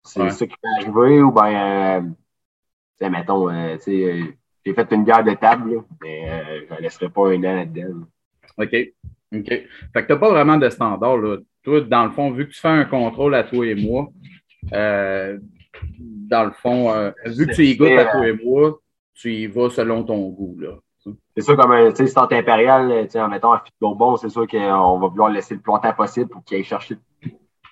[0.04, 2.12] C'est ça qui peut arriver, ou ben,
[3.00, 6.80] euh, mettons, euh, tu sais, j'ai fait une guerre de table, mais euh, je ne
[6.80, 8.06] laisserai pas un an là-dedans.
[8.58, 8.76] OK.
[9.32, 9.46] OK.
[9.48, 11.36] Fait que tu n'as pas vraiment de standard, là.
[11.62, 14.08] Toi, dans le fond, vu que tu fais un contrôle à toi et moi,
[14.72, 15.38] euh,
[16.00, 18.80] dans le fond, euh, vu que tu y goûtes à toi et moi,
[19.14, 20.56] tu y vas selon ton goût.
[20.58, 20.70] Là.
[21.36, 24.98] C'est sûr, comme un stand impérial, en mettant un fil de bonbon, c'est sûr qu'on
[24.98, 26.96] va vouloir laisser le plus longtemps possible pour qu'il aille chercher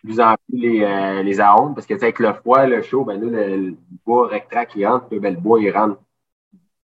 [0.02, 1.74] plus en plus les, euh, les arômes.
[1.74, 5.34] Parce que avec le froid, le chaud, ben, nous, le, bois rectra qui rentre, ben,
[5.34, 6.00] le bois, il rentre,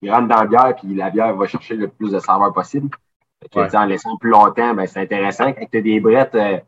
[0.01, 2.89] il rentre dans la bière, puis la bière va chercher le plus de saveur possible.
[3.55, 5.51] En laissant plus longtemps, ben, c'est intéressant.
[5.53, 6.59] Quand tu as des brettes, euh,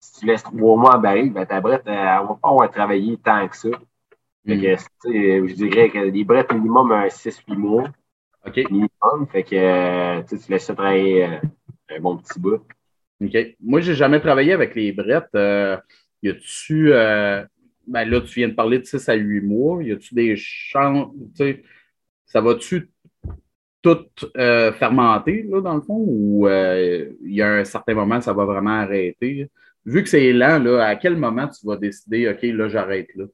[0.00, 2.70] si tu laisses trois mois en baril, ben, ta brette, elle ne va pas avoir
[2.70, 3.68] travaillé tant que ça.
[4.46, 4.76] Fait que,
[5.48, 7.88] je dirais que les brettes minimum un 6-8 mois.
[8.46, 8.56] OK.
[8.70, 9.26] Minimum.
[9.30, 12.62] Fait que tu laisses ça travailler un bon petit bout.
[13.20, 13.36] OK.
[13.60, 15.34] Moi, j'ai jamais travaillé avec les brettes.
[15.34, 15.76] Euh,
[16.22, 16.92] y a-tu.
[16.92, 17.44] Euh,
[17.86, 19.82] ben là, tu viens de parler de 6 à 8 mois.
[19.82, 21.12] Y a-tu des chances.
[22.26, 22.90] Ça va-tu
[23.94, 28.32] tout euh, fermenter, là, dans le fond, ou il y a un certain moment, ça
[28.32, 29.48] va vraiment arrêter?
[29.84, 33.24] Vu que c'est lent, là, à quel moment tu vas décider, OK, là, j'arrête là?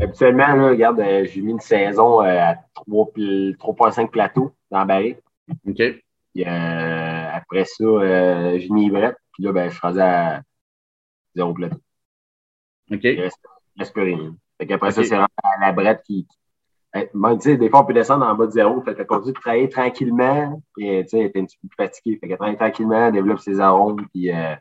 [0.00, 5.18] Habituellement, là, regarde, j'ai mis une saison à 3,5 plateaux dans la barrique.
[5.68, 5.82] OK.
[6.34, 9.16] Puis, euh, après ça, euh, j'ai mis brette.
[9.32, 10.42] Puis là, ben, je faisais à
[11.36, 11.78] zéro plateau.
[12.90, 13.04] OK.
[13.04, 13.46] Il reste,
[13.78, 14.34] reste plus rien.
[14.58, 16.26] Fait qu'après ça, c'est la brette qui.
[16.94, 18.80] Ben, tu sais, des fois, on peut descendre en bas de zéro.
[18.82, 20.62] Fait qu'elle continue de travailler tranquillement.
[20.76, 22.18] Puis, tu sais, elle était un petit peu fatiguée.
[22.20, 24.06] Fait qu'elle travaille tranquillement, développe ses arômes.
[24.12, 24.54] Puis, euh,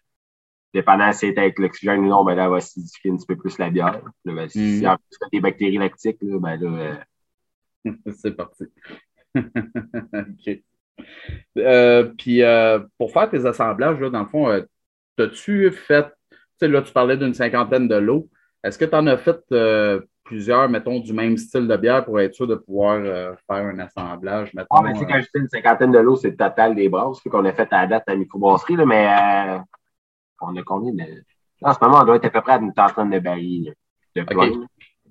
[0.74, 3.36] dépendant si c'est avec l'oxygène ou non, ben là, elle va acidifier un petit peu
[3.36, 4.02] plus la bière.
[4.26, 4.88] Là, ben, Si mm.
[4.88, 6.96] en plus, des bactéries lactiques, là, ben là.
[7.86, 7.92] Euh...
[8.16, 8.66] c'est parti.
[9.36, 10.64] OK.
[11.58, 14.62] Euh, puis euh, pour faire tes assemblages, dans le fond, euh,
[15.20, 18.30] as-tu fait, tu sais, là, tu parlais d'une cinquantaine de lots.
[18.64, 19.42] Est-ce que tu en as fait
[20.24, 24.54] plusieurs, mettons, du même style de bière pour être sûr de pouvoir faire un assemblage?
[24.54, 27.20] Mettons, ah, ben, quand je dis une cinquantaine de lots, c'est le total des brasses
[27.22, 29.08] qu'on a fait à la date à la microbrasserie, mais
[30.42, 31.24] on a combien de.
[31.62, 33.74] En ce moment, on doit être à peu près à une trentaine de barils
[34.16, 34.52] de plein.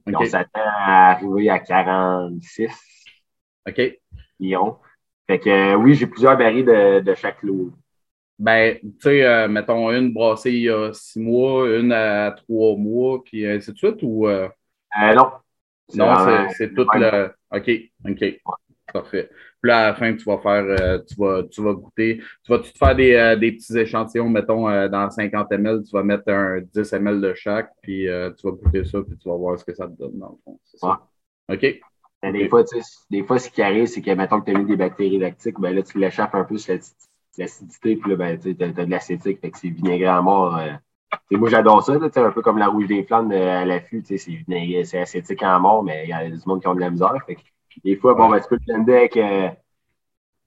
[0.07, 2.71] On s'attend à arriver à 46
[3.69, 3.99] OK.
[4.39, 4.79] millions.
[5.27, 7.71] Fait que euh, oui, j'ai plusieurs barils de, chaque lot.
[8.39, 12.77] Ben, tu sais, euh, mettons une brassée il y a six mois, une à trois
[12.77, 14.27] mois, puis ainsi de suite, ou.
[14.27, 14.49] Euh?
[15.15, 15.33] Non.
[15.95, 17.33] Non, c'est tout le.
[17.51, 17.71] OK,
[18.09, 18.41] OK.
[18.93, 19.31] Parfait.
[19.63, 22.59] Puis là, à la fin, tu vas faire, tu, vas, tu vas goûter, tu vas
[22.59, 26.93] te faire des, des, petits échantillons, mettons, dans 50 ml, tu vas mettre un 10
[26.95, 29.87] ml de chaque, puis tu vas goûter ça, puis tu vas voir ce que ça
[29.87, 30.59] te donne, dans le fond.
[30.65, 31.01] C'est ça.
[31.49, 31.81] OK.
[32.31, 32.65] Des, fois,
[33.11, 35.59] des fois, ce qui arrive, c'est que, mettons que tu as mis des bactéries lactiques,
[35.59, 36.79] ben là, tu l'échappes un peu sur
[37.37, 40.61] l'acidité, puis là, ben, tu as, de l'acétique, fait que c'est vinaigre à mort.
[41.33, 41.39] Euh.
[41.39, 45.43] moi, j'adore ça, là, un peu comme la rouge des flammes à l'affût, c'est acétique
[45.43, 47.15] en mort, mais il y a des monde qui ont de la misère.
[47.27, 47.41] Fait que,
[47.85, 49.49] des fois, bon, ben, tu peux te blender avec, euh,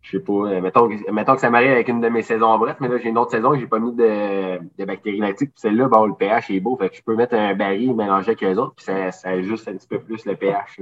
[0.02, 2.60] je sais pas, euh, mettons, mettons, que ça m'arrive avec une de mes saisons en
[2.60, 5.52] bref, mais là, j'ai une autre saison que j'ai pas mis de, de bactéries lactiques,
[5.52, 8.32] puis celle-là, bon, le pH est beau, fait que je peux mettre un baril mélangé
[8.32, 10.80] avec eux autres, puis ça, ça ajuste un petit peu plus le pH.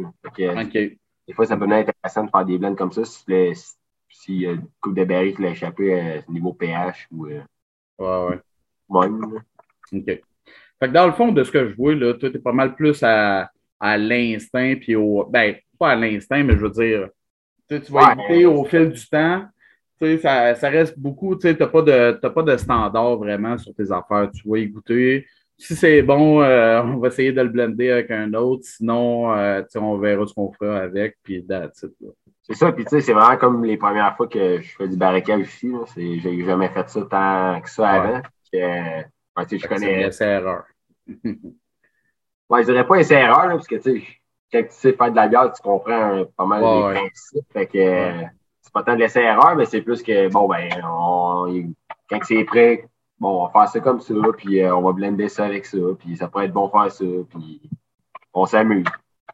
[1.26, 3.54] Des fois, ça peut être intéressant de faire des blends comme ça si, le,
[4.10, 7.28] si y a une coupe de baril qui l'a échappé ce niveau pH ou.
[7.28, 7.42] Euh,
[8.00, 8.40] ouais,
[8.90, 9.38] ouais.
[9.94, 10.06] OK.
[10.06, 10.22] Fait
[10.82, 13.02] que dans le fond, de ce que je vois, là, toi, t'es pas mal plus
[13.04, 15.26] à, à l'instinct, puis au.
[15.30, 17.10] Ben, pas à l'instinct, mais je veux dire
[17.80, 19.46] tu vas écouter au fil du temps.
[20.22, 24.30] Ça, ça, reste beaucoup, tu n'as pas, de, pas de standard vraiment sur tes affaires.
[24.34, 25.26] Tu vas écouter.
[25.58, 28.64] Si c'est bon, euh, on va essayer de le blender avec un autre.
[28.66, 31.16] Sinon, euh, on verra ce qu'on fera avec.
[31.24, 31.46] Puis
[32.42, 34.98] C'est ça, puis tu sais, c'est vraiment comme les premières fois que je fais du
[34.98, 35.72] barricade ici.
[35.96, 38.22] J'ai jamais fait ça tant que ça avant.
[38.52, 39.04] Que,
[39.38, 40.12] je connais.
[40.12, 40.64] C'est erreur.
[41.08, 44.04] ouais, je dirais pas essai erreur, parce que tu sais,
[44.52, 47.46] quand tu sais faire de la bière, tu comprends pas mal les principes.
[47.52, 48.26] Fait que
[48.62, 50.70] c'est pas tant de laisser erreur, mais c'est plus que, bon, ben,
[52.10, 52.88] quand c'est prêt,
[53.20, 55.78] bon, on va faire ça comme ça, puis euh, on va blender ça avec ça,
[56.00, 57.62] puis ça pourrait être bon faire ça, puis
[58.34, 58.86] on s'amuse.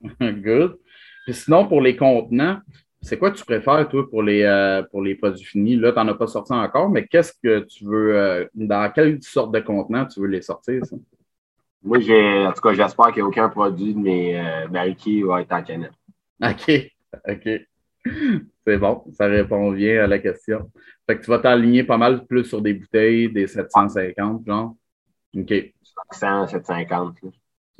[0.21, 0.79] Good.
[1.25, 2.59] Puis sinon, pour les contenants,
[3.01, 5.75] c'est quoi tu préfères, toi, pour les, euh, pour les produits finis?
[5.75, 9.21] Là, tu n'en as pas sorti encore, mais qu'est-ce que tu veux, euh, dans quelle
[9.23, 10.95] sorte de contenant tu veux les sortir, ça?
[11.81, 15.41] Moi, j'ai, en tout cas, j'espère qu'il n'y a aucun produit de mes euh, va
[15.41, 15.93] être en canette.
[16.43, 16.91] OK.
[17.27, 17.49] OK.
[18.65, 20.69] C'est bon, ça répond bien à la question.
[21.07, 24.75] Fait que tu vas t'aligner pas mal plus sur des bouteilles, des 750, genre.
[25.37, 25.53] OK.
[26.11, 27.17] 700, 750.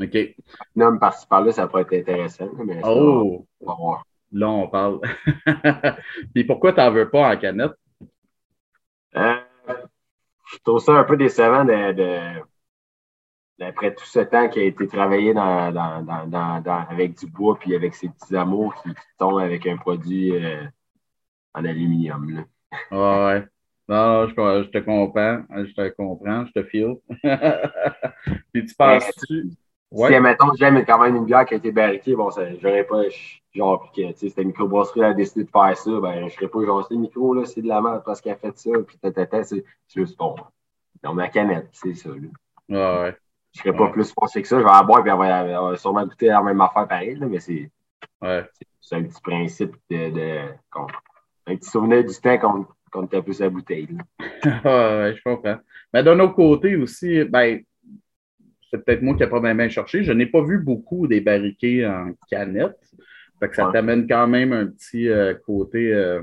[0.02, 0.36] OK.
[0.76, 2.50] Non, mais par-ci par-là, ça pourrait être intéressant.
[2.66, 3.46] Mais oh!
[3.60, 4.04] on va voir.
[4.32, 5.00] Là, on parle.
[6.34, 7.74] Puis pourquoi tu n'en veux pas en canette?
[9.16, 9.36] Euh,
[10.52, 12.40] je trouve ça un peu décevant de
[13.62, 17.76] après tout ce temps qui a été travaillé dans, dans, dans, avec du bois puis
[17.76, 20.64] avec ses petits amours qui, tombent avec un produit euh,
[21.54, 22.46] en aluminium.
[22.92, 23.34] Là.
[23.36, 23.46] ouais.
[23.88, 25.42] Non, je, je, te comprends.
[25.50, 26.46] Je te comprends.
[26.46, 26.96] Je te file.
[28.54, 29.50] puis tu penses-tu.
[29.92, 30.14] Ouais.
[30.14, 32.30] Si, mettons, j'aime quand même une bière qui a été barriquée, bon,
[32.62, 33.02] j'aurais pas,
[33.54, 36.64] genre, que, tu sais, c'était microbrasserie a décidé de faire ça, ben, je serais pas,
[36.64, 39.44] genre, c'est micro, là, c'est de la merde parce qu'elle a fait ça, puis tata,
[39.44, 40.36] c'est juste bon.
[41.02, 42.16] Dans ma canette, c'est ça, là.
[42.70, 43.18] Ouais, ouais.
[43.54, 44.60] Je serais pas plus pensé que ça.
[44.60, 47.40] Je vais avoir boire et on va, sûrement goûter la même affaire pareil, là, mais
[47.40, 47.72] c'est
[48.22, 48.46] ouais.
[48.92, 50.40] un petit principe de, de
[51.48, 53.90] un petit souvenir du temps qu'on qu était plus à la bouteille.
[54.20, 55.58] ouais, je comprends.
[55.92, 57.64] Mais d'un autre côté aussi, ben,
[58.70, 60.04] c'est peut-être moi qui n'ai pas bien, cherché.
[60.04, 62.78] Je n'ai pas vu beaucoup des barriquets en canette.
[63.40, 66.22] Fait que ça t'amène quand même un petit euh, côté euh,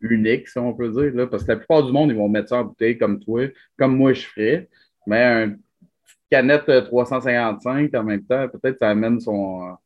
[0.00, 1.14] unique, si on peut dire.
[1.14, 3.46] Là, parce que la plupart du monde, ils vont mettre ça en bouteille comme toi,
[3.78, 4.68] comme moi je ferais.
[5.06, 9.76] Mais un petite canette 355 en même temps, peut-être ça amène son,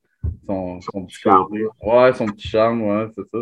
[0.47, 1.47] son, son petit charme.
[1.83, 3.39] Ouais, son petit charme, ouais, c'est ça.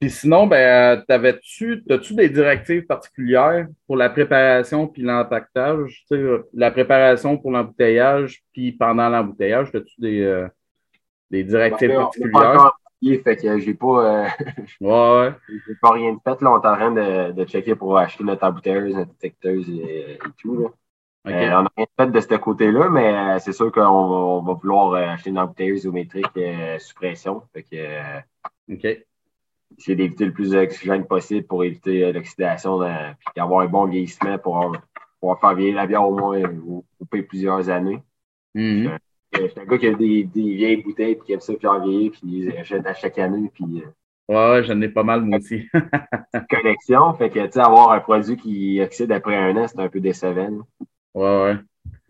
[0.00, 6.04] Puis sinon, ben, t'avais-tu, as-tu des directives particulières pour la préparation puis l'empaquetage?
[6.52, 10.48] la préparation pour l'embouteillage puis pendant l'embouteillage, as-tu des, euh,
[11.30, 12.72] des directives ben, particulières?
[13.24, 14.28] fait que j'ai pas, euh,
[14.82, 16.42] ouais, j'ai pas rien de fait.
[16.42, 20.18] Là, on est en train de, de checker pour acheter notre embouteilleuse, notre détecteuse et,
[20.38, 20.60] tout.
[20.60, 20.68] Là.
[21.28, 24.52] Euh, on n'a rien fait de ce côté-là, mais c'est sûr qu'on va, on va
[24.52, 26.38] vouloir acheter une embouteilleuse isométrique
[26.78, 27.42] sous pression.
[27.54, 29.06] Fait que, OK
[29.78, 34.38] essayer d'éviter le plus d'oxygène possible pour éviter euh, l'oxydation et avoir un bon vieillissement
[34.38, 34.76] pour
[35.20, 36.84] pouvoir faire vieillir la bière au moins ou,
[37.28, 38.00] plusieurs années.
[38.54, 42.12] Je suis un gars qui a des, vieilles bouteilles et qui aime ça faire vieillir
[42.12, 43.50] puis les achète à chaque année.
[43.52, 43.82] Puis,
[44.30, 45.68] euh, ouais, j'en ai pas mal moi aussi.
[46.50, 47.12] collection.
[47.14, 50.00] Fait que tu sais, avoir un produit qui oxyde après un an, c'est un peu
[50.00, 50.66] décevant.
[51.14, 51.56] Ouais, ouais.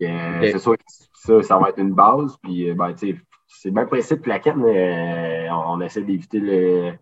[0.03, 2.37] Euh, c'est sûr que ça, ça va être une base.
[2.41, 2.93] Puis ben,
[3.47, 6.93] c'est bien principe la canne, on essaie d'éviter le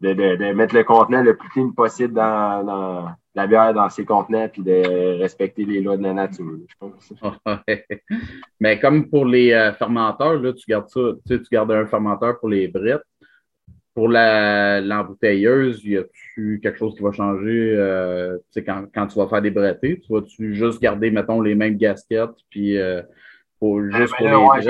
[0.00, 4.62] de, mettre le contenant le plus clean possible dans, la bière dans ses contenants puis
[4.62, 6.58] de respecter les lois de la nature.
[8.60, 12.48] Mais comme pour les euh, fermenteurs, là, tu gardes ça, tu, gardes un fermenteur pour
[12.48, 13.02] les brettes.
[13.94, 19.40] Pour l'embouteilleuse, y a-tu quelque chose qui va changer euh, quand, quand, tu vas faire
[19.40, 20.00] des brettés?
[20.00, 23.02] Tu vas-tu juste garder, mettons, les mêmes gasquettes puis euh,
[23.90, 24.62] juste pour les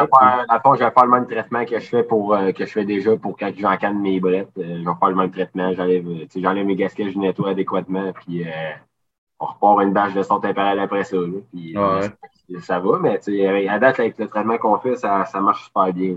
[0.74, 3.16] je vais faire le même traitement que je fais pour euh, que je fais déjà
[3.16, 4.50] pour quand j'encadre mes brettes.
[4.58, 5.72] Euh, je vais faire le même traitement.
[5.74, 8.72] J'enlève, j'enlève mes gasquets, je nettoie adéquatement, puis euh,
[9.40, 11.16] on repart une bâche de son temporel après ça.
[11.52, 11.76] puis,
[12.60, 16.16] ça va, mais à date, avec le traitement qu'on fait, ça, ça marche super bien.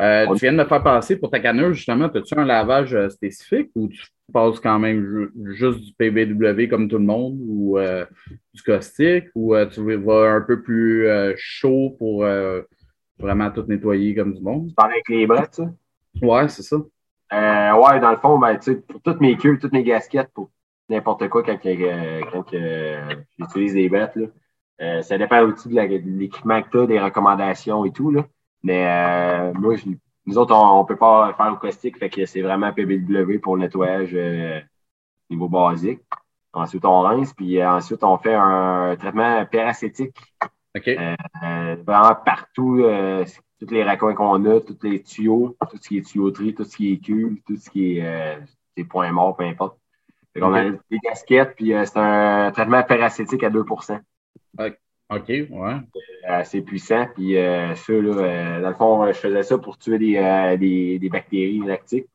[0.00, 3.10] Euh, tu viens de me faire passer pour ta canneuse, justement, as-tu un lavage euh,
[3.10, 8.06] spécifique ou tu passes quand même juste du PBW comme tout le monde ou euh,
[8.54, 12.24] du caustique ou tu vas un peu plus chaud pour
[13.18, 14.68] vraiment tout nettoyer comme du monde?
[14.68, 15.70] Tu parles avec les brettes, ça?
[16.22, 16.76] Ouais, c'est ça.
[16.76, 18.56] ouais, dans le fond, ben,
[18.88, 20.50] pour toutes mes queues, toutes mes gasquettes, pour
[20.88, 21.58] n'importe quoi quand,
[23.38, 24.18] j'utilise des brettes,
[25.02, 28.12] ça dépend aussi de l'équipement que tu as, des recommandations et tout.
[28.12, 28.24] Là.
[28.62, 29.74] Mais euh, moi,
[30.26, 33.56] nous autres, on ne peut pas faire au caustique, fait que c'est vraiment PBW pour
[33.56, 34.60] le nettoyage euh,
[35.28, 36.00] niveau basique.
[36.52, 40.16] Ensuite, on rince, puis euh, ensuite, on fait un traitement peracétique.
[40.76, 40.88] OK.
[41.84, 42.84] vraiment partout,
[43.58, 46.76] tous les raccoins qu'on a, tous les tuyaux, tout ce qui est tuyauterie, tout ce
[46.76, 48.38] qui est cul, tout ce qui est
[48.76, 49.76] des points morts, peu importe.
[50.36, 53.64] On a des casquettes, puis c'est un traitement peracétique à 2
[54.58, 54.78] OK,
[55.10, 55.76] ouais.
[56.26, 57.06] Assez puissant.
[57.14, 60.56] Puis euh, ça, là, euh, dans le fond, je faisais ça pour tuer des, euh,
[60.56, 62.06] des, des bactéries lactiques.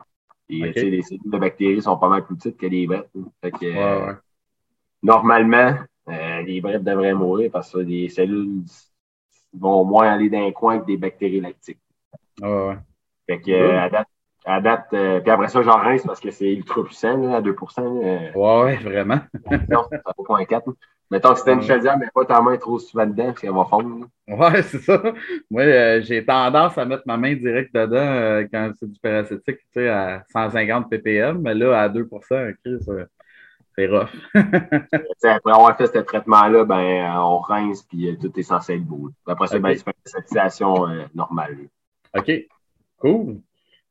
[0.47, 3.09] Et les cellules de bactéries sont pas mal plus petites que les brettes.
[3.41, 4.13] Fait que, ouais, ouais.
[5.01, 5.75] Normalement,
[6.07, 8.63] les brettes devraient mourir parce que les cellules
[9.53, 11.79] vont moins aller d'un coin que des bactéries lactiques.
[12.41, 12.77] Ouais, ouais.
[13.27, 14.07] Fait que, à date,
[14.45, 14.87] à date
[15.23, 18.75] puis après ça, j'en rince parce que c'est ultra puissant, là, à 2 Ouais, ouais,
[18.77, 19.19] vraiment.
[19.69, 20.69] non, ça vaut 4.
[21.11, 23.65] Mettons que c'était une chaudière, mais pas ta main trop souvent dedans, parce qu'elle va
[23.65, 24.07] fondre.
[24.27, 25.01] Ouais, c'est ça.
[25.51, 29.59] Moi, euh, j'ai tendance à mettre ma main direct dedans euh, quand c'est du paracétique,
[29.59, 32.55] tu sais, à 150 ppm, mais là, à 2%
[33.77, 34.07] c'est rough.
[34.33, 39.11] après avoir fait ce traitement-là, ben, euh, on rince, puis tout est censé être beau.
[39.27, 41.57] Après ça, ben, c'est une situation normale.
[42.17, 42.31] OK.
[42.97, 43.41] Cool.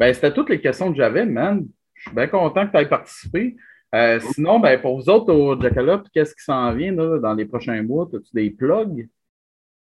[0.01, 1.67] Ben, c'était toutes les questions que j'avais, man.
[1.95, 3.57] Je suis bien content que tu aies participé.
[3.95, 7.45] Euh, sinon, ben, pour vous autres au Jackalope, qu'est-ce qui s'en vient là, dans les
[7.45, 8.07] prochains mois?
[8.13, 9.09] As-tu des plugs?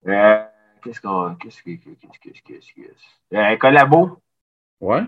[0.07, 0.43] Euh,
[0.83, 1.35] qu'est-ce qu'on.
[1.35, 1.71] Qu'est-ce que.
[1.71, 2.41] Qu'est-ce que.
[2.43, 3.37] Qu'est-ce que.
[3.37, 4.17] Euh, collabo.
[4.81, 5.03] Ouais.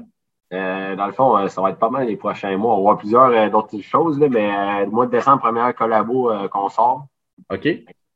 [0.54, 2.74] Euh, dans le fond, ça va être pas mal les prochains mois.
[2.74, 6.70] On va voir plusieurs d'autres choses, là, mais le mois de décembre, première collabo qu'on
[6.70, 7.08] sort.
[7.50, 7.68] OK.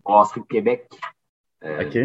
[0.06, 0.90] Brasserie de Québec.
[1.62, 1.98] OK.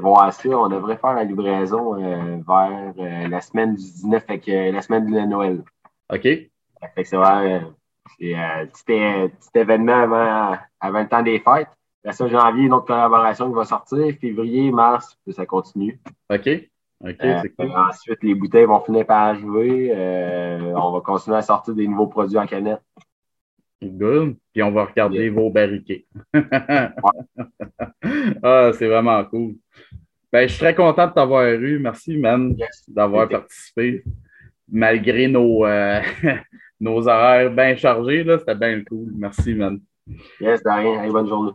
[0.00, 0.48] voir ça.
[0.48, 5.62] On devrait faire la livraison vers la semaine du 19, avec la semaine de Noël.
[6.10, 6.22] OK.
[6.22, 6.50] Fait
[6.96, 7.60] que ça va
[8.18, 11.68] c'est un petit, événement avant, avant le temps des fêtes.
[12.04, 14.14] La janvier, une autre collaboration qui va sortir.
[14.20, 15.98] Février, mars, ça continue.
[16.30, 16.48] OK.
[17.00, 17.72] OK, euh, c'est cool.
[17.76, 19.92] Ensuite, les bouteilles vont finir par arriver.
[19.94, 22.82] Euh, on va continuer à sortir des nouveaux produits en canette.
[23.82, 24.36] Good.
[24.52, 26.06] Puis on va regarder vos barriquets.
[28.42, 29.56] ah, c'est vraiment cool.
[30.32, 31.78] Ben, je suis très content de t'avoir eu.
[31.78, 32.56] Merci, man,
[32.88, 34.04] d'avoir participé.
[34.70, 36.00] Malgré nos, euh,
[36.80, 38.24] nos horaires bien chargés.
[38.38, 39.12] C'était bien cool.
[39.16, 39.80] Merci, man.
[40.40, 41.10] Yes, de rien.
[41.10, 41.52] bonne journée.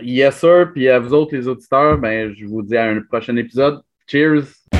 [0.00, 0.70] Yes, sir.
[0.72, 3.80] Puis à vous autres, les auditeurs, ben, je vous dis à un prochain épisode.
[4.06, 4.77] Cheers!